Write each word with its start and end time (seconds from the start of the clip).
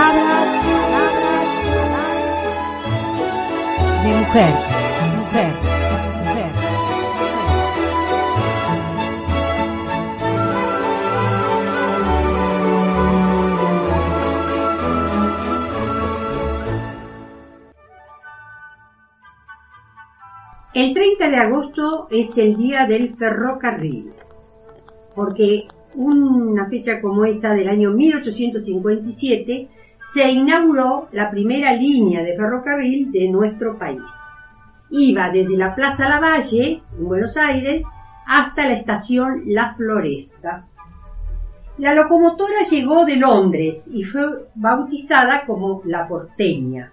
palabras, 0.00 0.48
palabras, 0.92 1.44
de 4.02 4.10
mujer, 4.16 4.52
mujer, 5.18 5.52
mujer. 6.24 6.52
El 20.72 20.94
30 20.94 21.28
de 21.28 21.36
agosto 21.36 22.08
es 22.10 22.38
el 22.38 22.56
día 22.56 22.86
del 22.86 23.16
ferrocarril, 23.16 24.12
porque 25.14 25.68
una 25.94 26.66
fecha 26.70 27.02
como 27.02 27.26
esa 27.26 27.52
del 27.52 27.68
año 27.68 27.90
1857 27.90 29.68
se 30.12 30.28
inauguró 30.28 31.08
la 31.12 31.30
primera 31.30 31.72
línea 31.72 32.22
de 32.22 32.36
ferrocarril 32.36 33.12
de 33.12 33.28
nuestro 33.28 33.78
país. 33.78 34.02
Iba 34.90 35.30
desde 35.30 35.56
la 35.56 35.74
Plaza 35.74 36.08
Lavalle, 36.08 36.82
en 36.98 37.04
Buenos 37.04 37.36
Aires, 37.36 37.84
hasta 38.26 38.66
la 38.66 38.74
estación 38.74 39.42
La 39.46 39.74
Floresta. 39.74 40.66
La 41.78 41.94
locomotora 41.94 42.62
llegó 42.68 43.04
de 43.04 43.16
Londres 43.16 43.88
y 43.92 44.04
fue 44.04 44.22
bautizada 44.54 45.46
como 45.46 45.80
La 45.84 46.06
Porteña. 46.08 46.92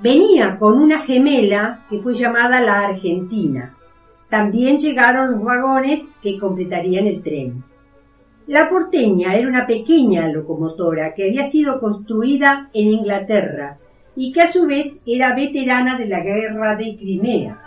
Venía 0.00 0.58
con 0.58 0.82
una 0.82 1.02
gemela 1.06 1.84
que 1.88 2.00
fue 2.00 2.14
llamada 2.14 2.60
La 2.60 2.80
Argentina. 2.80 3.74
También 4.28 4.78
llegaron 4.78 5.32
los 5.32 5.44
vagones 5.44 6.10
que 6.22 6.38
completarían 6.38 7.06
el 7.06 7.22
tren. 7.22 7.62
La 8.46 8.68
porteña 8.68 9.34
era 9.34 9.48
una 9.48 9.66
pequeña 9.66 10.28
locomotora 10.28 11.14
que 11.14 11.24
había 11.24 11.50
sido 11.50 11.80
construida 11.80 12.70
en 12.72 12.92
Inglaterra 12.92 13.78
y 14.14 14.32
que 14.32 14.42
a 14.42 14.52
su 14.52 14.66
vez 14.66 15.00
era 15.04 15.34
veterana 15.34 15.98
de 15.98 16.06
la 16.06 16.20
guerra 16.20 16.76
de 16.76 16.96
Crimea. 16.96 17.58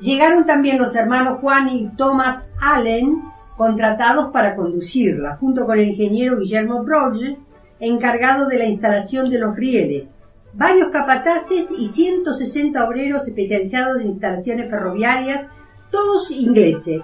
Llegaron 0.00 0.46
también 0.46 0.78
los 0.78 0.96
hermanos 0.96 1.38
Juan 1.40 1.68
y 1.68 1.88
Thomas 1.96 2.44
Allen, 2.60 3.22
contratados 3.56 4.32
para 4.32 4.56
conducirla, 4.56 5.36
junto 5.36 5.64
con 5.64 5.78
el 5.78 5.90
ingeniero 5.90 6.38
Guillermo 6.38 6.82
Broge, 6.82 7.38
encargado 7.78 8.48
de 8.48 8.58
la 8.58 8.64
instalación 8.64 9.30
de 9.30 9.38
los 9.38 9.54
rieles, 9.54 10.08
varios 10.54 10.90
capataces 10.90 11.68
y 11.78 11.86
160 11.86 12.84
obreros 12.84 13.28
especializados 13.28 14.00
en 14.00 14.08
instalaciones 14.08 14.68
ferroviarias, 14.68 15.46
todos 15.92 16.32
ingleses. 16.32 17.02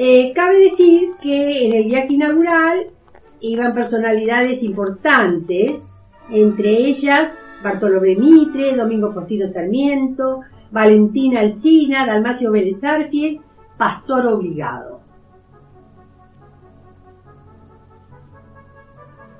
Eh, 0.00 0.32
cabe 0.32 0.60
decir 0.60 1.16
que 1.20 1.66
en 1.66 1.72
el 1.72 1.86
viaje 1.86 2.12
inaugural 2.12 2.86
iban 3.40 3.74
personalidades 3.74 4.62
importantes, 4.62 6.00
entre 6.30 6.70
ellas 6.70 7.32
Bartolomé 7.64 8.14
Mitre, 8.14 8.76
Domingo 8.76 9.12
Postino 9.12 9.50
Sarmiento, 9.50 10.42
Valentina 10.70 11.40
Alcina, 11.40 12.06
Dalmacio 12.06 12.52
Vélez 12.52 12.78
Pastor 13.76 14.26
Obligado. 14.28 15.00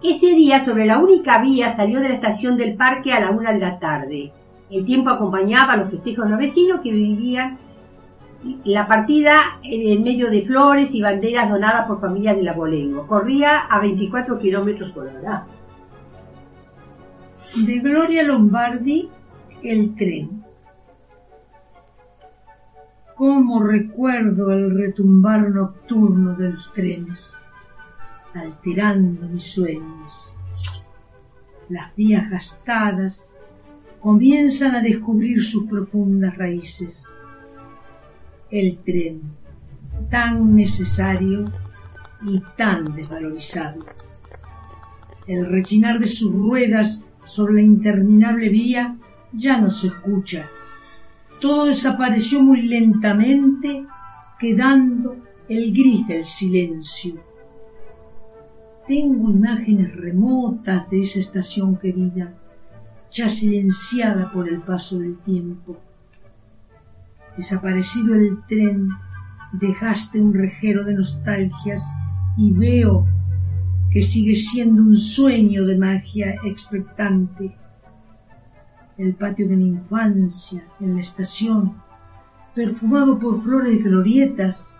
Ese 0.03 0.31
día, 0.31 0.65
sobre 0.65 0.87
la 0.87 0.99
única 0.99 1.41
vía, 1.41 1.77
salió 1.77 2.01
de 2.01 2.09
la 2.09 2.15
estación 2.17 2.57
del 2.57 2.77
parque 2.77 3.13
a 3.13 3.21
la 3.21 3.31
una 3.31 3.53
de 3.53 3.61
la 3.61 3.79
tarde. 3.79 4.33
El 4.71 4.85
tiempo 4.85 5.11
acompañaba 5.11 5.75
a 5.75 5.77
los 5.77 5.91
festejos 5.91 6.25
de 6.25 6.31
los 6.33 6.41
vecinos 6.41 6.81
que 6.81 6.91
vivían 6.91 7.59
la 8.43 8.87
partida 8.87 9.59
en 9.63 10.03
medio 10.03 10.31
de 10.31 10.47
flores 10.47 10.95
y 10.95 11.03
banderas 11.03 11.51
donadas 11.51 11.87
por 11.87 12.01
familias 12.01 12.37
de 12.37 12.43
la 12.43 12.53
Bolengo. 12.53 13.07
Corría 13.07 13.61
a 13.61 13.81
24 13.81 14.39
kilómetros 14.39 14.93
por 14.93 15.07
hora. 15.07 15.47
De 17.67 17.79
Gloria 17.81 18.23
Lombardi, 18.23 19.09
el 19.63 19.95
tren. 19.97 20.45
Cómo 23.17 23.61
recuerdo 23.61 24.53
el 24.53 24.77
retumbar 24.77 25.51
nocturno 25.51 26.37
de 26.37 26.51
los 26.51 26.73
trenes, 26.73 27.35
alterando 28.33 29.27
mis 29.27 29.53
sueños. 29.53 30.13
Las 31.69 31.95
vías 31.97 32.31
gastadas 32.31 33.29
comienzan 33.99 34.77
a 34.77 34.81
descubrir 34.81 35.45
sus 35.45 35.65
profundas 35.65 36.39
raíces 36.39 37.03
el 38.51 38.79
tren, 38.79 39.21
tan 40.11 40.55
necesario 40.57 41.53
y 42.23 42.41
tan 42.57 42.95
desvalorizado. 42.95 43.85
El 45.27 45.47
rechinar 45.47 45.99
de 45.99 46.07
sus 46.07 46.33
ruedas 46.33 47.05
sobre 47.27 47.55
la 47.55 47.63
interminable 47.63 48.49
vía 48.49 48.97
ya 49.33 49.61
no 49.61 49.71
se 49.71 49.89
escucha. 49.89 50.49
Todo 51.41 51.67
desapareció 51.67 52.43
muy 52.43 52.63
lentamente, 52.63 53.85
quedando 54.41 55.17
el 55.49 55.73
gris 55.73 56.07
del 56.07 56.25
silencio. 56.25 57.15
Tengo 58.87 59.31
imágenes 59.31 59.95
remotas 59.95 60.89
de 60.89 61.03
esa 61.03 61.21
estación 61.21 61.77
querida, 61.77 62.33
ya 63.13 63.29
silenciada 63.29 64.33
por 64.33 64.49
el 64.49 64.61
paso 64.63 64.99
del 64.99 65.19
tiempo 65.19 65.77
Desaparecido 67.39 68.17
el 68.17 68.37
tren, 68.49 68.89
dejaste 69.53 70.21
un 70.21 70.35
rejero 70.35 70.85
de 70.85 70.95
nostalgias 70.95 71.81
y 72.37 72.51
veo 72.51 73.07
que 73.93 74.03
sigue 74.03 74.35
siendo 74.35 74.83
un 74.83 74.97
sueño 74.97 75.65
de 75.65 75.79
magia 75.79 76.35
expectante. 76.43 77.55
El 78.97 79.15
patio 79.15 79.47
de 79.47 79.57
mi 79.57 79.69
infancia, 79.69 80.65
en 80.81 80.97
la 80.97 81.01
estación, 81.01 81.75
perfumado 82.57 83.21
por 83.21 83.41
flores 83.45 83.85
glorietas, 83.85 84.75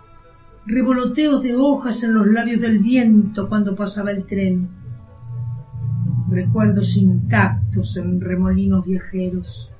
revoloteos 0.65 1.41
de 1.41 1.55
hojas 1.55 2.03
en 2.03 2.13
los 2.13 2.27
labios 2.27 2.59
del 2.59 2.79
viento 2.79 3.47
cuando 3.47 3.73
pasaba 3.73 4.11
el 4.11 4.25
tren, 4.25 4.67
recuerdos 6.29 6.97
intactos 6.97 7.95
en 7.95 8.19
remolinos 8.19 8.85
viajeros 8.85 9.71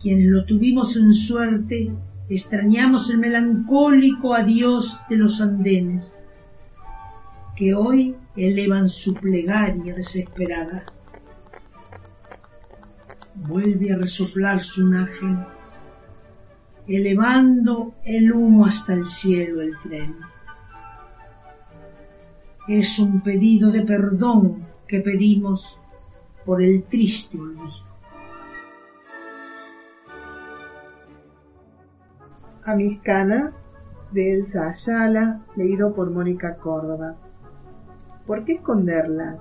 quienes 0.00 0.26
lo 0.26 0.44
tuvimos 0.44 0.96
en 0.96 1.12
suerte, 1.12 1.90
extrañamos 2.28 3.10
el 3.10 3.18
melancólico 3.18 4.34
adiós 4.34 5.00
de 5.08 5.16
los 5.16 5.40
andenes, 5.40 6.16
que 7.56 7.74
hoy 7.74 8.14
elevan 8.36 8.88
su 8.88 9.14
plegaria 9.14 9.94
desesperada. 9.94 10.84
Vuelve 13.34 13.92
a 13.92 13.96
resoplar 13.96 14.62
su 14.62 14.82
imagen, 14.82 15.44
elevando 16.86 17.94
el 18.04 18.32
humo 18.32 18.66
hasta 18.66 18.94
el 18.94 19.08
cielo 19.08 19.60
el 19.60 19.78
tren. 19.82 20.14
Es 22.68 22.98
un 22.98 23.20
pedido 23.22 23.70
de 23.72 23.82
perdón 23.82 24.66
que 24.86 25.00
pedimos 25.00 25.76
por 26.44 26.62
el 26.62 26.84
triste 26.84 27.38
olvido. 27.38 27.87
A 32.64 32.74
mis 32.74 33.00
canas 33.00 33.52
de 34.12 34.34
Elsa 34.34 34.70
Ayala, 34.70 35.40
leído 35.56 35.94
por 35.94 36.10
Mónica 36.10 36.56
Córdoba. 36.56 37.16
¿Por 38.26 38.44
qué 38.44 38.54
esconderlas? 38.54 39.38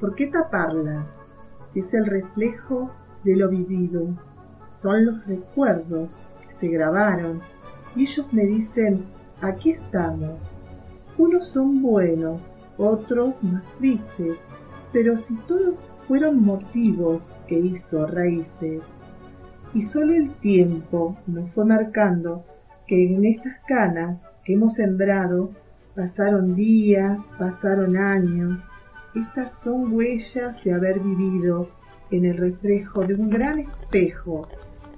¿Por 0.00 0.14
qué 0.14 0.26
taparlas? 0.26 1.06
Es 1.74 1.92
el 1.92 2.06
reflejo 2.06 2.90
de 3.24 3.36
lo 3.36 3.48
vivido. 3.48 4.06
Son 4.82 5.04
los 5.04 5.26
recuerdos 5.26 6.08
que 6.40 6.54
se 6.60 6.68
grabaron 6.68 7.40
y 7.96 8.02
ellos 8.02 8.32
me 8.32 8.44
dicen, 8.44 9.04
aquí 9.40 9.70
estamos. 9.70 10.38
Unos 11.16 11.48
son 11.48 11.80
buenos, 11.80 12.40
otros 12.76 13.34
más 13.42 13.62
tristes, 13.78 14.36
pero 14.92 15.16
si 15.24 15.34
todos 15.48 15.74
fueron 16.06 16.44
motivos 16.44 17.22
que 17.46 17.58
hizo 17.58 18.06
raíces, 18.06 18.82
y 19.74 19.82
solo 19.82 20.14
el 20.14 20.30
tiempo 20.36 21.16
nos 21.26 21.50
fue 21.52 21.64
marcando 21.64 22.44
que 22.86 23.06
en 23.06 23.24
estas 23.24 23.58
canas 23.66 24.18
que 24.44 24.54
hemos 24.54 24.74
sembrado 24.74 25.50
pasaron 25.94 26.54
días, 26.54 27.18
pasaron 27.38 27.96
años. 27.96 28.58
Estas 29.14 29.50
son 29.62 29.92
huellas 29.92 30.62
de 30.64 30.72
haber 30.72 31.00
vivido 31.00 31.68
en 32.10 32.24
el 32.24 32.36
reflejo 32.36 33.00
de 33.04 33.14
un 33.14 33.30
gran 33.30 33.60
espejo. 33.60 34.48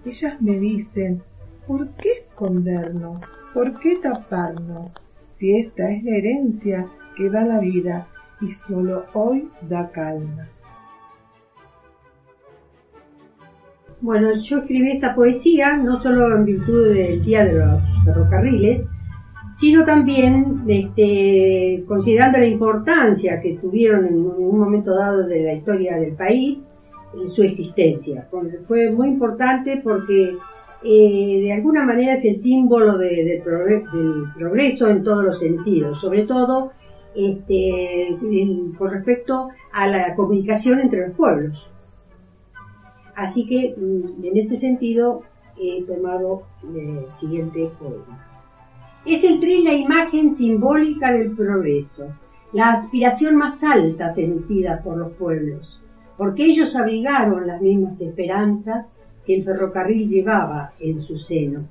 Ellas 0.04 0.40
me 0.40 0.58
dicen, 0.58 1.22
¿por 1.66 1.88
qué 1.94 2.10
escondernos? 2.26 3.20
¿Por 3.54 3.78
qué 3.80 3.96
taparnos? 3.96 4.90
Si 5.38 5.56
esta 5.56 5.90
es 5.90 6.04
la 6.04 6.16
herencia 6.16 6.86
que 7.16 7.30
da 7.30 7.44
la 7.44 7.60
vida 7.60 8.08
y 8.40 8.52
solo 8.66 9.04
hoy 9.14 9.48
da 9.68 9.90
calma. 9.90 10.48
Bueno, 14.00 14.28
yo 14.42 14.58
escribí 14.58 14.92
esta 14.92 15.14
poesía 15.14 15.76
no 15.76 16.00
solo 16.02 16.34
en 16.36 16.44
virtud 16.44 16.94
del 16.94 17.24
Día 17.24 17.44
de 17.46 17.54
los 17.54 17.80
Ferrocarriles, 18.04 18.84
sino 19.54 19.84
también 19.86 20.62
este, 20.68 21.82
considerando 21.88 22.38
la 22.38 22.46
importancia 22.46 23.40
que 23.40 23.56
tuvieron 23.56 24.06
en 24.06 24.14
un 24.16 24.58
momento 24.58 24.94
dado 24.94 25.26
de 25.26 25.42
la 25.42 25.54
historia 25.54 25.96
del 25.96 26.14
país, 26.14 26.58
en 27.18 27.30
su 27.30 27.42
existencia. 27.42 28.28
Fue 28.68 28.90
muy 28.90 29.08
importante 29.08 29.80
porque 29.82 30.36
eh, 30.84 31.40
de 31.40 31.52
alguna 31.52 31.84
manera 31.86 32.14
es 32.16 32.24
el 32.26 32.36
símbolo 32.38 32.98
de- 32.98 33.08
de 33.08 33.24
del 33.24 33.42
progreso 34.36 34.88
en 34.88 35.02
todos 35.02 35.24
los 35.24 35.38
sentidos, 35.38 35.98
sobre 36.02 36.24
todo 36.24 36.72
este, 37.14 38.14
con 38.76 38.90
respecto 38.90 39.48
a 39.72 39.86
la 39.88 40.14
comunicación 40.14 40.80
entre 40.80 41.06
los 41.08 41.16
pueblos. 41.16 41.66
Así 43.16 43.46
que 43.46 43.74
mm, 43.76 44.24
en 44.24 44.36
ese 44.36 44.56
sentido 44.56 45.22
he 45.58 45.82
tomado 45.84 46.42
el 46.62 47.06
siguiente 47.18 47.70
poema. 47.78 48.24
Es 49.04 49.24
el 49.24 49.40
tren 49.40 49.64
la 49.64 49.72
imagen 49.72 50.36
simbólica 50.36 51.12
del 51.12 51.34
progreso, 51.34 52.08
la 52.52 52.72
aspiración 52.72 53.36
más 53.36 53.64
alta 53.64 54.12
sentida 54.12 54.82
por 54.82 54.98
los 54.98 55.12
pueblos, 55.12 55.80
porque 56.16 56.44
ellos 56.44 56.76
abrigaron 56.76 57.46
las 57.46 57.60
mismas 57.60 58.00
esperanzas 58.00 58.86
que 59.24 59.36
el 59.36 59.44
ferrocarril 59.44 60.08
llevaba 60.08 60.72
en 60.78 61.02
su 61.02 61.18
seno. 61.18 61.64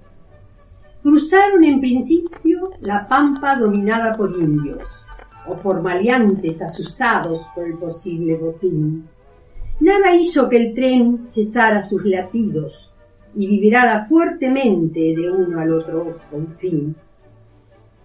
Cruzaron 1.03 1.63
en 1.63 1.79
principio 1.79 2.71
la 2.81 3.07
pampa 3.07 3.55
dominada 3.55 4.17
por 4.17 4.31
indios, 4.31 4.83
o 5.47 5.55
por 5.55 5.81
maleantes 5.81 6.61
asusados 6.61 7.41
por 7.53 7.65
el 7.65 7.77
posible 7.77 8.35
botín. 8.35 9.07
Nada 9.79 10.15
hizo 10.15 10.47
que 10.47 10.57
el 10.57 10.73
tren 10.73 11.23
cesara 11.23 11.83
sus 11.83 12.05
latidos 12.05 12.91
y 13.35 13.47
vibrara 13.47 14.05
fuertemente 14.05 14.99
de 14.99 15.29
uno 15.29 15.59
al 15.59 15.73
otro 15.73 16.17
confín. 16.31 16.95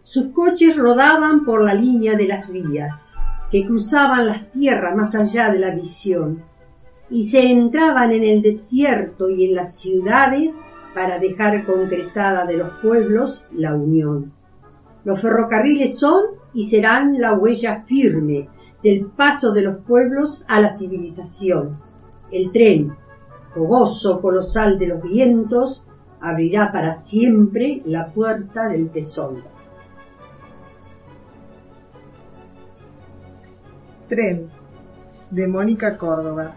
Sus 0.02 0.32
coches 0.32 0.76
rodaban 0.76 1.44
por 1.44 1.62
la 1.62 1.74
línea 1.74 2.16
de 2.16 2.26
las 2.26 2.50
vías, 2.50 3.00
que 3.52 3.64
cruzaban 3.64 4.26
las 4.26 4.50
tierras 4.50 4.96
más 4.96 5.14
allá 5.14 5.50
de 5.50 5.60
la 5.60 5.72
visión, 5.72 6.42
y 7.08 7.26
se 7.26 7.48
entraban 7.50 8.10
en 8.10 8.24
el 8.24 8.42
desierto 8.42 9.30
y 9.30 9.44
en 9.44 9.54
las 9.54 9.78
ciudades 9.78 10.54
para 10.94 11.20
dejar 11.20 11.64
concretada 11.64 12.46
de 12.46 12.56
los 12.56 12.72
pueblos 12.82 13.44
la 13.52 13.74
unión. 13.74 14.32
Los 15.04 15.20
ferrocarriles 15.20 15.98
son 15.98 16.22
y 16.52 16.68
serán 16.68 17.20
la 17.20 17.34
huella 17.34 17.84
firme 17.86 18.48
del 18.82 19.06
paso 19.06 19.52
de 19.52 19.62
los 19.62 19.78
pueblos 19.84 20.44
a 20.48 20.60
la 20.60 20.76
civilización. 20.76 21.78
El 22.30 22.52
tren, 22.52 22.94
fogoso 23.54 24.20
colosal 24.20 24.78
de 24.78 24.86
los 24.88 25.02
vientos, 25.02 25.82
abrirá 26.20 26.72
para 26.72 26.94
siempre 26.94 27.82
la 27.84 28.08
puerta 28.12 28.68
del 28.68 28.90
tesoro. 28.90 29.42
Tren, 34.08 34.48
de 35.30 35.46
Mónica 35.46 35.96
Córdoba. 35.96 36.54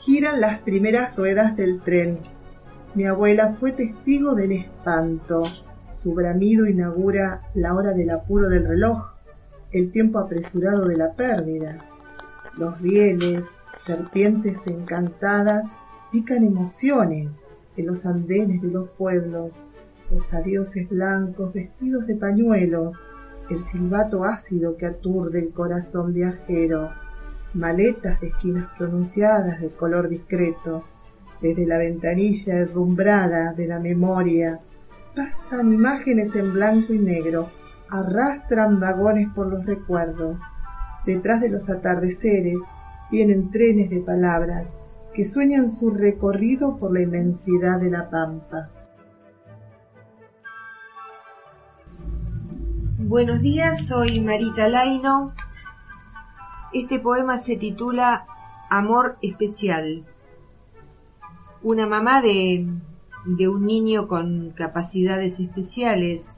Giran 0.00 0.40
las 0.40 0.60
primeras 0.60 1.16
ruedas 1.16 1.56
del 1.56 1.80
tren. 1.80 2.18
Mi 2.94 3.06
abuela 3.06 3.56
fue 3.58 3.72
testigo 3.72 4.34
del 4.34 4.52
espanto. 4.52 5.44
Su 6.02 6.14
bramido 6.14 6.66
inaugura 6.66 7.42
la 7.54 7.74
hora 7.74 7.92
del 7.92 8.10
apuro 8.10 8.48
del 8.48 8.66
reloj, 8.66 9.15
el 9.72 9.90
tiempo 9.90 10.18
apresurado 10.18 10.86
de 10.86 10.96
la 10.96 11.12
pérdida. 11.12 11.78
Los 12.56 12.80
rieles, 12.80 13.42
serpientes 13.86 14.56
encantadas, 14.66 15.64
pican 16.10 16.44
emociones 16.44 17.28
en 17.76 17.86
los 17.86 18.04
andenes 18.06 18.62
de 18.62 18.68
los 18.68 18.88
pueblos. 18.90 19.52
Los 20.10 20.32
adioses 20.32 20.88
blancos 20.88 21.52
vestidos 21.52 22.06
de 22.06 22.14
pañuelos, 22.14 22.96
el 23.50 23.64
silbato 23.70 24.24
ácido 24.24 24.76
que 24.76 24.86
aturde 24.86 25.40
el 25.40 25.50
corazón 25.50 26.14
viajero, 26.14 26.90
maletas 27.54 28.20
de 28.20 28.28
esquinas 28.28 28.68
pronunciadas 28.76 29.60
de 29.60 29.68
color 29.70 30.08
discreto, 30.08 30.84
desde 31.40 31.66
la 31.66 31.78
ventanilla 31.78 32.54
herrumbrada 32.54 33.52
de 33.52 33.66
la 33.66 33.78
memoria, 33.78 34.60
pasan 35.14 35.72
imágenes 35.72 36.34
en 36.34 36.52
blanco 36.52 36.92
y 36.92 36.98
negro, 36.98 37.50
arrastran 37.90 38.80
vagones 38.80 39.28
por 39.34 39.48
los 39.48 39.64
recuerdos. 39.64 40.38
Detrás 41.04 41.40
de 41.40 41.50
los 41.50 41.68
atardeceres 41.68 42.58
vienen 43.10 43.50
trenes 43.50 43.90
de 43.90 44.00
palabras 44.00 44.66
que 45.14 45.24
sueñan 45.24 45.74
su 45.74 45.90
recorrido 45.90 46.76
por 46.76 46.92
la 46.92 47.02
inmensidad 47.02 47.80
de 47.80 47.90
la 47.90 48.10
pampa. 48.10 48.68
Buenos 52.98 53.40
días, 53.40 53.86
soy 53.86 54.20
Marita 54.20 54.68
Laino. 54.68 55.32
Este 56.72 56.98
poema 56.98 57.38
se 57.38 57.56
titula 57.56 58.26
Amor 58.68 59.16
Especial. 59.22 60.04
Una 61.62 61.86
mamá 61.86 62.20
de, 62.20 62.66
de 63.24 63.48
un 63.48 63.64
niño 63.64 64.08
con 64.08 64.50
capacidades 64.50 65.38
especiales 65.40 66.35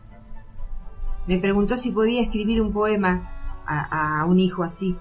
me 1.28 1.38
preguntó 1.38 1.76
si 1.76 1.90
podía 1.90 2.22
escribir 2.22 2.62
un 2.62 2.72
poema 2.72 3.30
a, 3.66 4.25
un 4.26 4.40
hijo 4.40 4.62
así. 4.62 4.96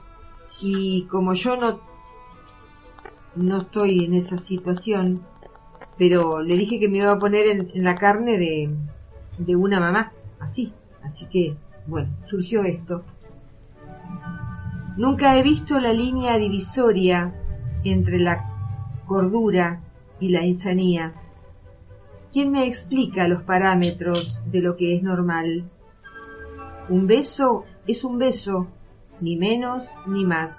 Y 0.61 1.03
como 1.03 1.33
yo 1.33 1.55
no, 1.55 1.79
no 3.37 3.57
estoy 3.59 4.03
en 4.03 4.13
esa 4.13 4.37
situación, 4.37 5.21
pero 5.97 6.41
le 6.41 6.57
dije 6.57 6.79
que 6.79 6.89
me 6.89 6.97
iba 6.97 7.13
a 7.13 7.19
poner 7.19 7.47
en, 7.47 7.71
en 7.73 7.83
la 7.85 7.95
carne 7.95 8.37
de, 8.37 8.69
de 9.37 9.55
una 9.55 9.79
mamá, 9.79 10.11
así. 10.39 10.73
Así 11.01 11.25
que, 11.27 11.55
bueno, 11.85 12.09
surgió 12.29 12.63
esto. 12.63 13.05
Nunca 14.97 15.37
he 15.37 15.43
visto 15.43 15.75
la 15.75 15.93
línea 15.93 16.37
divisoria 16.37 17.33
entre 17.85 18.19
la 18.19 18.51
cordura 19.05 19.79
y 20.19 20.27
la 20.29 20.45
insanía. 20.45 21.13
¿Quién 22.33 22.51
me 22.51 22.67
explica 22.67 23.29
los 23.29 23.43
parámetros 23.43 24.37
de 24.51 24.59
lo 24.59 24.75
que 24.75 24.93
es 24.93 25.03
normal? 25.03 25.69
Un 26.89 27.05
beso 27.05 27.65
es 27.85 28.03
un 28.03 28.17
beso, 28.17 28.67
ni 29.19 29.35
menos 29.35 29.83
ni 30.05 30.23
más. 30.23 30.55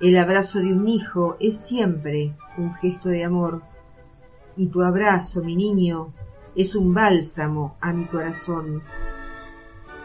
El 0.00 0.18
abrazo 0.18 0.58
de 0.58 0.72
un 0.72 0.88
hijo 0.88 1.36
es 1.38 1.60
siempre 1.60 2.34
un 2.58 2.74
gesto 2.74 3.10
de 3.10 3.24
amor. 3.24 3.62
Y 4.56 4.66
tu 4.68 4.82
abrazo, 4.82 5.42
mi 5.42 5.54
niño, 5.54 6.12
es 6.56 6.74
un 6.74 6.94
bálsamo 6.94 7.76
a 7.80 7.92
mi 7.92 8.06
corazón. 8.06 8.82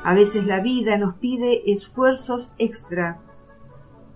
A 0.03 0.13
veces 0.13 0.45
la 0.45 0.59
vida 0.59 0.97
nos 0.97 1.15
pide 1.15 1.71
esfuerzos 1.71 2.51
extra. 2.59 3.19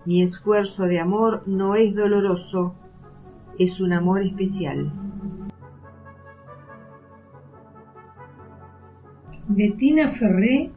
Mi 0.04 0.22
esfuerzo 0.22 0.84
de 0.84 1.00
amor 1.00 1.42
no 1.46 1.74
es 1.74 1.94
doloroso, 1.94 2.74
es 3.58 3.80
un 3.80 3.92
amor 3.92 4.22
especial. 4.22 4.92
de 9.50 9.70
Tina 9.70 10.12
Ferré 10.12 10.70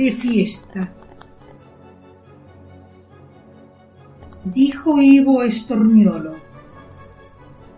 de 0.00 0.12
fiesta. 0.12 0.90
Dijo 4.46 5.02
Ivo 5.02 5.42
Estorniolo, 5.42 6.36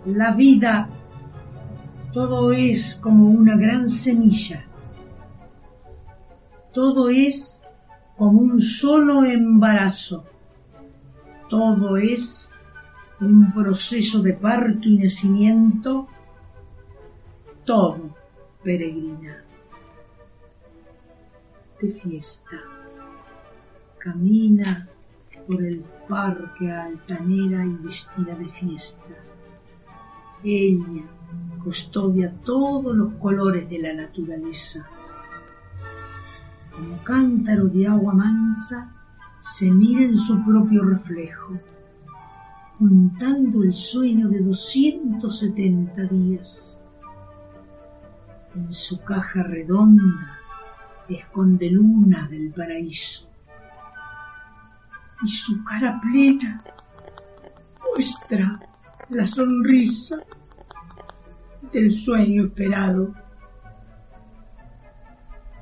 la 0.05 0.31
vida 0.31 0.89
todo 2.13 2.53
es 2.53 3.01
como 3.03 3.29
una 3.29 3.57
gran 3.57 3.89
semilla, 3.89 4.65
todo 6.73 7.09
es 7.09 7.61
como 8.17 8.39
un 8.39 8.61
solo 8.61 9.25
embarazo, 9.25 10.25
todo 11.49 11.97
es 11.97 12.49
un 13.21 13.53
proceso 13.53 14.23
de 14.23 14.35
parto 14.35 14.89
y 14.89 14.99
nacimiento 14.99 16.07
todo 17.65 18.15
peregrina. 18.63 19.43
De 21.83 21.93
fiesta, 21.95 22.59
camina 23.99 24.87
por 25.49 25.61
el 25.65 25.85
parque 26.09 26.71
altanera 26.71 27.67
y 27.67 27.75
vestida 27.85 28.37
de 28.37 28.47
fiesta. 28.51 29.15
Ella 30.45 31.03
custodia 31.65 32.33
todos 32.45 32.95
los 32.95 33.15
colores 33.15 33.69
de 33.69 33.81
la 33.81 33.95
naturaleza. 33.95 34.87
Como 36.71 37.03
cántaro 37.03 37.67
de 37.67 37.89
agua 37.89 38.15
mansa, 38.15 38.93
se 39.51 39.69
mira 39.69 40.05
en 40.05 40.17
su 40.17 40.41
propio 40.45 40.85
reflejo, 40.85 41.59
juntando 42.79 43.65
el 43.65 43.75
sueño 43.75 44.29
de 44.29 44.39
270 44.39 46.03
días 46.05 46.79
en 48.55 48.73
su 48.73 49.01
caja 49.03 49.43
redonda 49.43 50.42
esconde 51.09 51.71
luna 51.71 52.29
del 52.29 52.51
paraíso. 52.53 53.29
Y 55.25 55.29
su 55.29 55.63
cara 55.65 56.01
plena 56.01 56.63
muestra 57.95 58.61
la 59.11 59.27
sonrisa 59.27 60.19
del 61.73 61.93
sueño 61.93 62.47
esperado. 62.47 63.15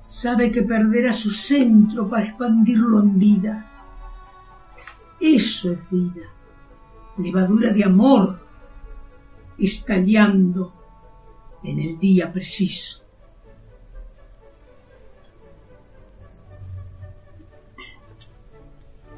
sabe 0.04 0.50
que 0.50 0.62
perderá 0.62 1.12
su 1.12 1.30
centro 1.30 2.09
para 2.09 2.26
expandirlo 2.26 3.00
en 3.00 3.18
vida. 3.18 3.66
Eso 5.20 5.73
es 5.73 5.78
vida, 5.90 6.26
levadura 7.16 7.73
de 7.73 7.85
amor, 7.85 8.40
estallando 9.56 10.73
en 11.62 11.78
el 11.78 11.99
día 11.99 12.32
preciso. 12.32 13.04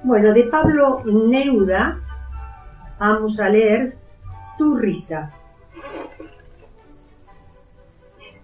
Bueno, 0.04 0.32
de 0.32 0.42
Pablo 0.44 1.04
Neruda 1.04 2.00
vamos 2.98 3.38
a 3.38 3.48
leer 3.48 3.96
Tu 4.58 4.76
risa. 4.76 5.32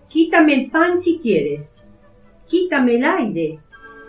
Quítame 0.08 0.54
el 0.54 0.70
pan 0.70 0.96
si 0.96 1.18
quieres, 1.18 1.82
quítame 2.46 2.94
el 2.96 3.04
aire, 3.04 3.58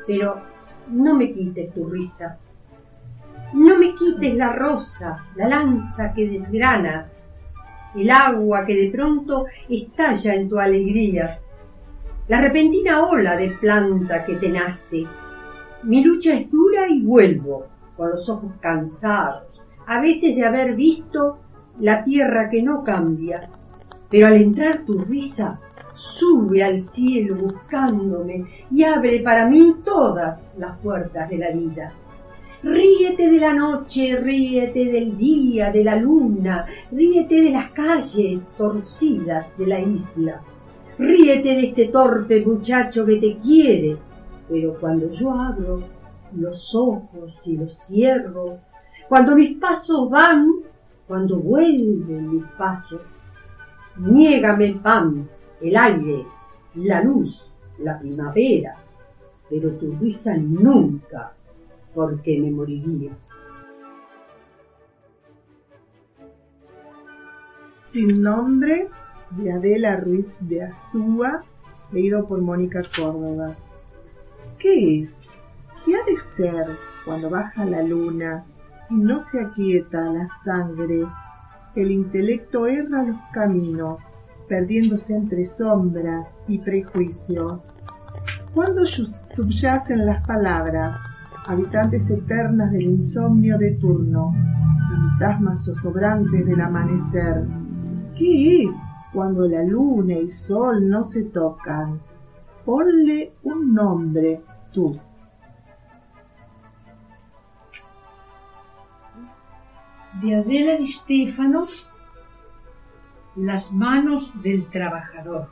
pero 0.05 0.41
no 0.89 1.15
me 1.15 1.33
quites 1.33 1.73
tu 1.73 1.89
risa. 1.89 2.37
No 3.53 3.79
me 3.79 3.95
quites 3.95 4.35
la 4.35 4.53
rosa, 4.53 5.25
la 5.35 5.47
lanza 5.47 6.13
que 6.13 6.29
desgranas, 6.29 7.27
el 7.95 8.11
agua 8.11 8.63
que 8.67 8.75
de 8.75 8.91
pronto 8.91 9.47
estalla 9.67 10.35
en 10.35 10.49
tu 10.49 10.59
alegría, 10.59 11.39
la 12.27 12.41
repentina 12.41 13.03
ola 13.07 13.35
de 13.35 13.49
planta 13.49 14.23
que 14.23 14.35
te 14.35 14.49
nace. 14.49 15.07
Mi 15.83 16.03
lucha 16.03 16.33
es 16.33 16.51
dura 16.51 16.89
y 16.89 17.01
vuelvo, 17.01 17.67
con 17.95 18.11
los 18.11 18.27
ojos 18.27 18.51
cansados, 18.59 19.43
a 19.87 20.01
veces 20.01 20.35
de 20.35 20.45
haber 20.45 20.75
visto 20.75 21.37
la 21.79 22.03
tierra 22.03 22.49
que 22.49 22.61
no 22.61 22.83
cambia, 22.83 23.49
pero 24.09 24.27
al 24.27 24.35
entrar 24.35 24.83
tu 24.85 24.97
risa, 24.99 25.59
sube 25.95 26.63
al 26.63 26.81
cielo 26.81 27.35
buscándome 27.35 28.45
y 28.71 28.83
abre 28.83 29.21
para 29.21 29.47
mí 29.47 29.75
todas 29.85 30.41
las 30.57 30.77
puertas 30.79 31.29
de 31.29 31.37
la 31.37 31.51
vida. 31.51 31.93
Ríete 32.61 33.29
de 33.29 33.37
la 33.39 33.53
noche, 33.53 34.17
ríete 34.17 34.83
del 34.91 35.17
día, 35.17 35.71
de 35.71 35.81
la 35.81 35.95
luna, 35.95 36.65
ríete 36.91 37.35
de 37.41 37.51
las 37.51 37.71
calles 37.71 38.41
torcidas 38.57 39.47
de 39.57 39.65
la 39.65 39.79
isla. 39.79 40.41
Ríete 40.97 41.47
de 41.47 41.67
este 41.67 41.85
torpe 41.85 42.45
muchacho 42.45 43.05
que 43.05 43.15
te 43.15 43.37
quiere, 43.37 43.95
pero 44.49 44.77
cuando 44.79 45.11
yo 45.13 45.31
abro 45.31 45.83
los 46.35 46.75
ojos 46.75 47.39
y 47.45 47.57
los 47.57 47.77
cierro, 47.85 48.57
cuando 49.07 49.35
mis 49.35 49.57
pasos 49.59 50.09
van, 50.09 50.47
cuando 51.07 51.37
vuelven 51.37 52.35
mis 52.35 52.45
pasos, 52.57 53.01
niégame 53.97 54.65
el 54.65 54.79
pan, 54.79 55.29
el 55.61 55.77
aire, 55.77 56.25
la 56.75 57.03
luz, 57.03 57.41
la 57.79 57.99
primavera, 57.99 58.75
pero 59.49 59.71
tu 59.77 59.95
risa 59.99 60.35
nunca 60.35 61.33
porque 61.93 62.39
me 62.39 62.51
moriría. 62.51 63.11
Sin 67.91 68.21
nombre 68.21 68.87
de 69.31 69.51
Adela 69.51 69.97
Ruiz 69.97 70.27
de 70.39 70.63
Azúa, 70.63 71.43
leído 71.91 72.27
por 72.27 72.39
Mónica 72.41 72.83
Córdoba. 72.95 73.55
¿Qué 74.59 75.03
es? 75.03 75.09
¿Qué 75.85 75.95
ha 75.95 76.03
de 76.03 76.17
ser 76.35 76.77
cuando 77.05 77.29
baja 77.29 77.63
la 77.63 77.81
luna 77.81 78.43
y 78.89 78.95
no 78.95 79.21
se 79.31 79.39
aquieta 79.39 80.01
la 80.01 80.27
sangre? 80.43 81.07
El 81.75 81.91
intelecto 81.91 82.67
erra 82.67 83.03
los 83.03 83.17
caminos, 83.31 84.01
perdiéndose 84.49 85.15
entre 85.15 85.45
sombras 85.55 86.27
y 86.49 86.57
prejuicios. 86.57 87.61
Cuando 88.53 88.85
subyacen 88.85 90.05
las 90.05 90.27
palabras, 90.27 90.99
habitantes 91.45 92.09
eternas 92.09 92.71
del 92.73 92.81
insomnio 92.81 93.57
de 93.57 93.71
turno, 93.75 94.35
fantasmas 94.89 95.63
zozobrantes 95.63 96.45
del 96.45 96.59
amanecer. 96.59 97.45
¿Qué 98.17 98.63
es 98.63 98.69
cuando 99.13 99.47
la 99.47 99.63
luna 99.63 100.15
y 100.15 100.29
sol 100.29 100.89
no 100.89 101.05
se 101.05 101.23
tocan? 101.23 102.01
Ponle 102.69 103.33
un 103.41 103.73
nombre, 103.73 104.43
tú. 104.71 104.99
De 110.21 110.35
Adela 110.35 110.77
Stefano, 110.85 111.65
Las 113.37 113.73
manos 113.73 114.31
del 114.43 114.69
trabajador. 114.69 115.47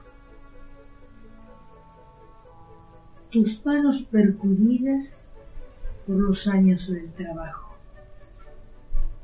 Tus 3.32 3.66
manos 3.66 4.04
percudidas 4.04 5.26
por 6.06 6.18
los 6.18 6.48
años 6.48 6.88
del 6.88 7.12
trabajo. 7.14 7.78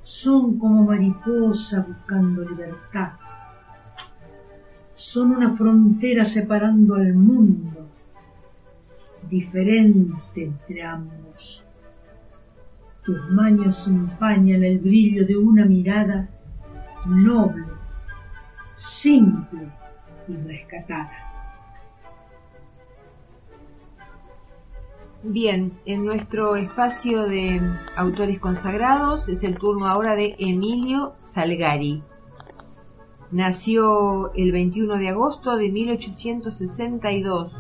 Son 0.01 0.57
como 0.57 0.81
mariposa 0.81 1.85
buscando 1.88 2.41
libertad. 2.41 3.22
Son 4.95 5.31
una 5.31 5.55
frontera 5.55 6.23
separando 6.25 6.95
al 6.95 7.13
mundo, 7.13 7.88
diferente 9.29 10.43
entre 10.43 10.83
ambos. 10.83 11.63
Tus 13.03 13.29
manos 13.31 13.88
empañan 13.88 14.63
el 14.63 14.79
brillo 14.79 15.25
de 15.25 15.35
una 15.35 15.65
mirada 15.65 16.29
noble, 17.05 17.65
simple 18.77 19.67
y 20.27 20.35
rescatada. 20.47 21.12
Bien, 25.25 25.71
en 25.85 26.05
nuestro 26.05 26.57
espacio 26.57 27.23
de 27.23 27.62
autores 27.95 28.39
consagrados 28.39 29.27
es 29.29 29.41
el 29.43 29.57
turno 29.57 29.88
ahora 29.88 30.15
de 30.15 30.35
Emilio 30.38 31.13
Salgari. 31.33 32.03
Nació 33.33 34.31
el 34.35 34.51
21 34.51 34.99
de 34.99 35.09
agosto 35.09 35.55
de 35.57 35.71
1862 35.71 37.51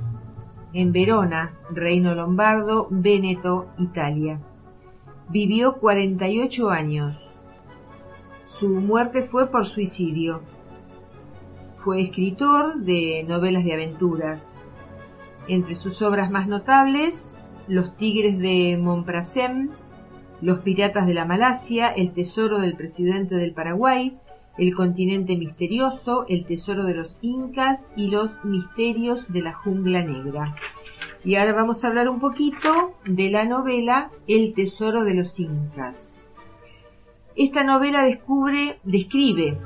en 0.73 0.91
Verona, 0.91 1.53
Reino 1.71 2.13
Lombardo, 2.13 2.87
Véneto, 2.91 3.65
Italia. 3.79 4.39
Vivió 5.29 5.79
48 5.79 6.69
años. 6.69 7.17
Su 8.59 8.69
muerte 8.69 9.23
fue 9.23 9.47
por 9.47 9.65
suicidio. 9.65 10.41
Fue 11.83 12.03
escritor 12.03 12.75
de 12.81 13.25
novelas 13.27 13.63
de 13.63 13.73
aventuras. 13.73 14.59
Entre 15.47 15.73
sus 15.73 15.99
obras 16.03 16.29
más 16.29 16.47
notables 16.47 17.33
los 17.67 17.97
Tigres 17.97 18.37
de 18.37 18.77
Montprasem, 18.79 19.71
Los 20.39 20.59
Piratas 20.59 21.07
de 21.07 21.15
la 21.15 21.25
Malasia, 21.25 21.87
El 21.87 22.13
Tesoro 22.13 22.59
del 22.59 22.75
Presidente 22.75 23.33
del 23.33 23.53
Paraguay, 23.53 24.19
El 24.57 24.75
Continente 24.75 25.35
Misterioso, 25.35 26.25
El 26.29 26.45
Tesoro 26.45 26.85
de 26.85 26.93
los 26.93 27.17
Incas 27.21 27.83
y 27.95 28.11
Los 28.11 28.31
Misterios 28.45 29.25
de 29.33 29.41
la 29.41 29.53
Jungla 29.53 30.03
Negra. 30.03 30.55
Y 31.25 31.35
ahora 31.35 31.53
vamos 31.53 31.83
a 31.83 31.87
hablar 31.87 32.07
un 32.07 32.19
poquito 32.19 32.93
de 33.05 33.31
la 33.31 33.45
novela 33.45 34.11
El 34.27 34.53
Tesoro 34.53 35.05
de 35.05 35.15
los 35.15 35.39
Incas. 35.39 35.97
Esta 37.35 37.63
novela 37.63 38.03
descubre, 38.03 38.77
describe 38.83 39.57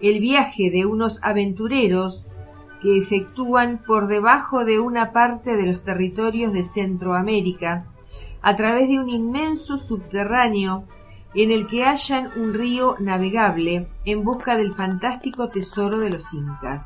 el 0.00 0.18
viaje 0.18 0.70
de 0.70 0.84
unos 0.84 1.20
aventureros 1.22 2.26
que 2.82 2.98
efectúan 2.98 3.82
por 3.86 4.08
debajo 4.08 4.64
de 4.64 4.80
una 4.80 5.12
parte 5.12 5.54
de 5.54 5.66
los 5.66 5.84
territorios 5.84 6.52
de 6.52 6.64
Centroamérica, 6.64 7.86
a 8.42 8.56
través 8.56 8.88
de 8.88 8.98
un 8.98 9.08
inmenso 9.08 9.78
subterráneo 9.78 10.84
en 11.34 11.50
el 11.50 11.66
que 11.66 11.84
hallan 11.84 12.30
un 12.36 12.54
río 12.54 12.96
navegable 13.00 13.88
en 14.04 14.24
busca 14.24 14.56
del 14.56 14.74
fantástico 14.74 15.48
tesoro 15.48 15.98
de 15.98 16.10
los 16.10 16.32
incas. 16.32 16.84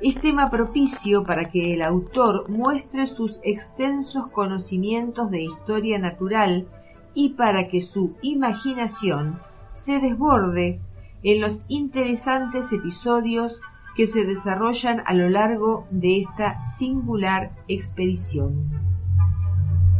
Es 0.00 0.20
tema 0.20 0.50
propicio 0.50 1.24
para 1.24 1.50
que 1.50 1.74
el 1.74 1.82
autor 1.82 2.48
muestre 2.48 3.06
sus 3.06 3.40
extensos 3.42 4.28
conocimientos 4.28 5.30
de 5.30 5.42
historia 5.42 5.98
natural 5.98 6.68
y 7.14 7.30
para 7.30 7.68
que 7.68 7.82
su 7.82 8.14
imaginación 8.22 9.40
se 9.84 9.98
desborde 9.98 10.80
en 11.22 11.40
los 11.40 11.60
interesantes 11.68 12.70
episodios 12.70 13.60
que 13.96 14.06
se 14.06 14.24
desarrollan 14.24 15.02
a 15.06 15.14
lo 15.14 15.28
largo 15.28 15.86
de 15.90 16.20
esta 16.20 16.62
singular 16.76 17.50
expedición. 17.66 18.70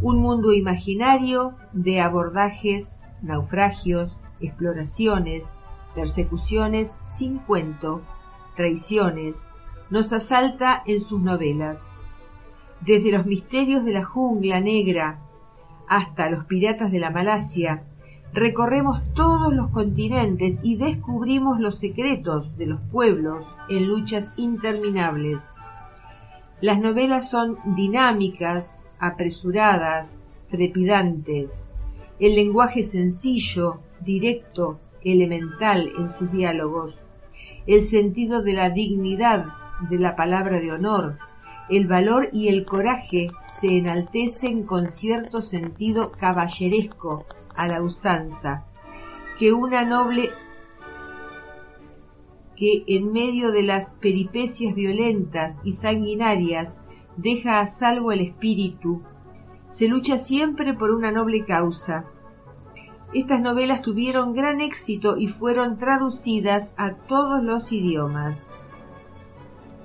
Un 0.00 0.20
mundo 0.20 0.52
imaginario 0.52 1.54
de 1.72 2.00
abordajes, 2.00 2.96
naufragios, 3.22 4.16
exploraciones, 4.40 5.44
persecuciones 5.94 6.90
sin 7.16 7.38
cuento, 7.38 8.02
traiciones, 8.56 9.48
nos 9.90 10.12
asalta 10.12 10.82
en 10.86 11.00
sus 11.00 11.20
novelas. 11.20 11.80
Desde 12.80 13.10
los 13.10 13.26
misterios 13.26 13.84
de 13.84 13.92
la 13.92 14.04
jungla 14.04 14.60
negra 14.60 15.18
hasta 15.88 16.30
los 16.30 16.44
piratas 16.44 16.92
de 16.92 16.98
la 16.98 17.10
Malasia, 17.10 17.82
recorremos 18.32 19.02
todos 19.14 19.52
los 19.52 19.70
continentes 19.70 20.58
y 20.62 20.76
descubrimos 20.76 21.58
los 21.60 21.78
secretos 21.80 22.56
de 22.56 22.66
los 22.66 22.80
pueblos 22.92 23.44
en 23.68 23.88
luchas 23.88 24.30
interminables. 24.36 25.40
Las 26.60 26.80
novelas 26.80 27.30
son 27.30 27.56
dinámicas, 27.76 28.82
apresuradas, 28.98 30.20
trepidantes. 30.50 31.67
El 32.20 32.34
lenguaje 32.34 32.84
sencillo, 32.84 33.78
directo, 34.00 34.80
elemental 35.04 35.90
en 35.96 36.12
sus 36.18 36.32
diálogos. 36.32 37.00
El 37.66 37.82
sentido 37.82 38.42
de 38.42 38.54
la 38.54 38.70
dignidad 38.70 39.46
de 39.88 39.98
la 39.98 40.16
palabra 40.16 40.58
de 40.60 40.72
honor. 40.72 41.18
El 41.68 41.86
valor 41.86 42.30
y 42.32 42.48
el 42.48 42.64
coraje 42.64 43.28
se 43.60 43.66
enaltecen 43.66 44.64
con 44.64 44.86
cierto 44.86 45.42
sentido 45.42 46.12
caballeresco 46.12 47.24
a 47.54 47.68
la 47.68 47.82
usanza, 47.82 48.64
que 49.38 49.52
una 49.52 49.84
noble 49.84 50.30
que 52.56 52.82
en 52.88 53.12
medio 53.12 53.52
de 53.52 53.62
las 53.62 53.90
peripecias 54.00 54.74
violentas 54.74 55.56
y 55.62 55.74
sanguinarias 55.74 56.74
deja 57.16 57.60
a 57.60 57.68
salvo 57.68 58.10
el 58.10 58.20
espíritu, 58.20 59.02
se 59.70 59.88
lucha 59.88 60.18
siempre 60.18 60.74
por 60.74 60.90
una 60.90 61.10
noble 61.10 61.44
causa. 61.44 62.04
Estas 63.12 63.40
novelas 63.40 63.82
tuvieron 63.82 64.34
gran 64.34 64.60
éxito 64.60 65.16
y 65.16 65.28
fueron 65.28 65.78
traducidas 65.78 66.72
a 66.76 66.94
todos 67.08 67.42
los 67.42 67.70
idiomas. 67.72 68.46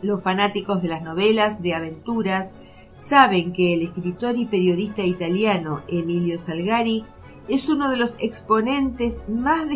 Los 0.01 0.21
fanáticos 0.21 0.81
de 0.81 0.89
las 0.89 1.03
novelas 1.03 1.61
de 1.61 1.73
aventuras 1.73 2.53
saben 2.97 3.53
que 3.53 3.73
el 3.73 3.83
escritor 3.83 4.37
y 4.37 4.45
periodista 4.45 5.03
italiano 5.03 5.81
Emilio 5.87 6.39
Salgari 6.39 7.05
es 7.47 7.69
uno 7.69 7.89
de 7.89 7.97
los 7.97 8.15
exponentes 8.19 9.23
más 9.29 9.67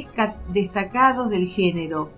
destacados 0.54 1.30
del 1.30 1.48
género 1.48 2.10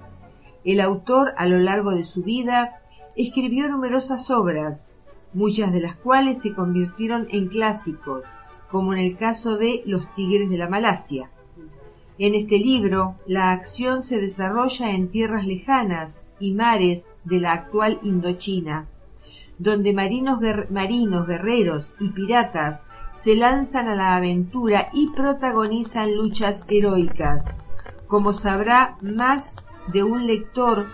el 0.64 0.82
autor, 0.82 1.34
a 1.38 1.46
lo 1.46 1.58
largo 1.60 1.92
de 1.92 2.04
su 2.04 2.22
vida, 2.22 2.82
escribió 3.16 3.68
numerosas 3.68 4.30
obras, 4.30 4.96
muchas 5.34 5.72
de 5.72 5.82
las 5.82 5.96
cuales 5.96 6.42
se 6.42 6.54
convirtieron 6.54 7.28
en 7.32 7.48
clásicos, 7.48 8.24
como 8.72 8.94
en 8.94 9.00
el 9.00 9.18
caso 9.18 9.58
de 9.58 9.82
Los 9.86 10.14
Tigres 10.16 10.50
de 10.50 10.58
la 10.58 10.70
Malasia. 10.70 11.30
En 12.18 12.36
este 12.36 12.58
libro, 12.58 13.16
la 13.28 13.52
acción 13.52 14.04
se 14.04 14.20
desarrolla 14.20 14.92
en 14.92 15.10
tierras 15.10 15.46
lejanas 15.46 16.22
y 16.40 16.54
mares 16.54 17.10
de 17.24 17.40
la 17.40 17.54
actual 17.54 18.00
Indochina, 18.04 18.88
donde 19.58 19.94
marinos, 19.94 20.40
marinos, 20.70 21.28
guerreros 21.28 21.88
y 22.00 22.10
piratas 22.10 22.84
se 23.16 23.36
lanzan 23.36 23.88
a 23.88 23.96
la 23.96 24.16
aventura 24.16 24.90
y 24.94 25.10
protagonizan 25.10 26.16
luchas 26.16 26.64
heroicas. 26.70 27.46
Como 28.08 28.34
sabrá 28.34 28.98
más 29.02 29.54
de 29.88 30.04
un 30.04 30.28
lector, 30.28 30.86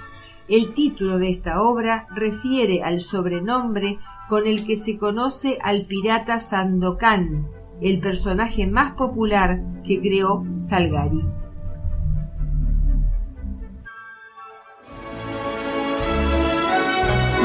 el 0.48 0.74
título 0.74 1.18
de 1.18 1.30
esta 1.32 1.62
obra 1.62 2.08
refiere 2.14 2.84
al 2.84 3.02
sobrenombre 3.02 4.00
con 4.30 4.48
el 4.48 4.66
que 4.66 4.78
se 4.78 4.98
conoce 4.98 5.58
al 5.64 5.86
pirata 5.86 6.40
Sandokan, 6.40 7.48
el 7.82 8.00
personaje 8.00 8.66
más 8.66 8.94
popular 8.94 9.60
que 9.86 10.00
creó 10.00 10.46
Salgari. 10.70 11.22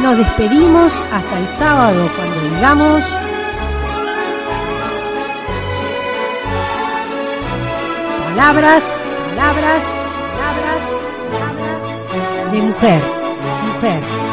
Nos 0.03 0.17
despedimos 0.17 0.99
hasta 1.13 1.39
el 1.39 1.47
sábado 1.47 2.09
cuando 2.17 2.41
digamos 2.55 3.05
palabras, 8.25 9.05
palabras, 9.29 9.85
palabras 10.39 10.83
de 12.53 12.63
mujer, 12.63 13.03
mujer. 13.75 14.30